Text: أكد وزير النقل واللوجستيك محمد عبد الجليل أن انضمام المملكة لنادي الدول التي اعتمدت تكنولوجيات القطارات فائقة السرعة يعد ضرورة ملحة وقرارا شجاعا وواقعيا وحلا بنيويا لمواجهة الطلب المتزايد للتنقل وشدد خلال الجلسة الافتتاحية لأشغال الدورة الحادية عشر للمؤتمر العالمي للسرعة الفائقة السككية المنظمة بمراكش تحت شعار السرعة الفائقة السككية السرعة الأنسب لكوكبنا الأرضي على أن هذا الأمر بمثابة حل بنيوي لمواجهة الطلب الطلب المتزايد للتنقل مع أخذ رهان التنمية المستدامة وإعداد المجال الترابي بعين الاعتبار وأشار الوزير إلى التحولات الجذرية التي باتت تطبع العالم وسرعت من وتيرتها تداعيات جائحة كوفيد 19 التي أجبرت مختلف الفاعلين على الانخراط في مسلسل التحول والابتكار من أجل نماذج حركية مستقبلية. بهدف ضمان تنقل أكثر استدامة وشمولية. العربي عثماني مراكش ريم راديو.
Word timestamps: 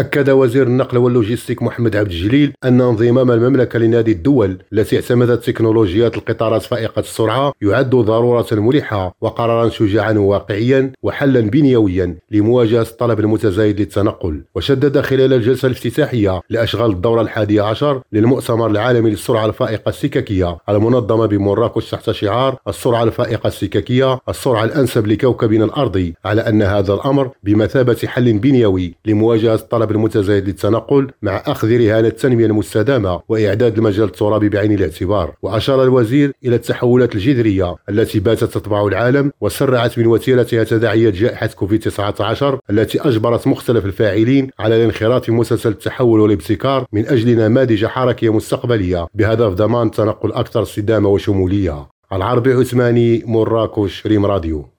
أكد 0.00 0.30
وزير 0.30 0.66
النقل 0.66 0.98
واللوجستيك 0.98 1.62
محمد 1.62 1.96
عبد 1.96 2.10
الجليل 2.10 2.52
أن 2.64 2.80
انضمام 2.80 3.30
المملكة 3.30 3.78
لنادي 3.78 4.12
الدول 4.12 4.58
التي 4.72 4.96
اعتمدت 4.96 5.44
تكنولوجيات 5.44 6.16
القطارات 6.16 6.62
فائقة 6.62 7.00
السرعة 7.00 7.52
يعد 7.62 7.90
ضرورة 7.90 8.46
ملحة 8.52 9.14
وقرارا 9.20 9.68
شجاعا 9.68 10.12
وواقعيا 10.12 10.92
وحلا 11.02 11.40
بنيويا 11.40 12.16
لمواجهة 12.30 12.82
الطلب 12.82 13.20
المتزايد 13.20 13.80
للتنقل 13.80 14.40
وشدد 14.54 15.00
خلال 15.00 15.32
الجلسة 15.32 15.66
الافتتاحية 15.66 16.40
لأشغال 16.50 16.90
الدورة 16.90 17.20
الحادية 17.22 17.62
عشر 17.62 18.02
للمؤتمر 18.12 18.70
العالمي 18.70 19.10
للسرعة 19.10 19.46
الفائقة 19.46 19.88
السككية 19.88 20.58
المنظمة 20.68 21.26
بمراكش 21.26 21.90
تحت 21.90 22.10
شعار 22.10 22.56
السرعة 22.68 23.02
الفائقة 23.02 23.46
السككية 23.46 24.18
السرعة 24.28 24.64
الأنسب 24.64 25.06
لكوكبنا 25.06 25.64
الأرضي 25.64 26.14
على 26.24 26.40
أن 26.48 26.62
هذا 26.62 26.94
الأمر 26.94 27.30
بمثابة 27.42 27.98
حل 28.06 28.38
بنيوي 28.38 28.94
لمواجهة 29.06 29.54
الطلب 29.54 29.89
الطلب 29.90 29.96
المتزايد 29.96 30.48
للتنقل 30.48 31.10
مع 31.22 31.42
أخذ 31.46 31.68
رهان 31.68 32.04
التنمية 32.04 32.46
المستدامة 32.46 33.20
وإعداد 33.28 33.78
المجال 33.78 34.04
الترابي 34.04 34.48
بعين 34.48 34.72
الاعتبار 34.72 35.34
وأشار 35.42 35.82
الوزير 35.82 36.32
إلى 36.44 36.56
التحولات 36.56 37.14
الجذرية 37.14 37.76
التي 37.88 38.20
باتت 38.20 38.44
تطبع 38.44 38.86
العالم 38.86 39.32
وسرعت 39.40 39.98
من 39.98 40.06
وتيرتها 40.06 40.64
تداعيات 40.64 41.14
جائحة 41.14 41.46
كوفيد 41.46 41.80
19 41.80 42.60
التي 42.70 43.00
أجبرت 43.00 43.46
مختلف 43.46 43.84
الفاعلين 43.84 44.50
على 44.58 44.76
الانخراط 44.76 45.24
في 45.24 45.32
مسلسل 45.32 45.70
التحول 45.70 46.20
والابتكار 46.20 46.86
من 46.92 47.06
أجل 47.06 47.36
نماذج 47.38 47.86
حركية 47.86 48.32
مستقبلية. 48.32 49.06
بهدف 49.14 49.52
ضمان 49.54 49.90
تنقل 49.90 50.32
أكثر 50.32 50.62
استدامة 50.62 51.08
وشمولية. 51.08 51.86
العربي 52.12 52.52
عثماني 52.52 53.22
مراكش 53.26 54.06
ريم 54.06 54.26
راديو. 54.26 54.70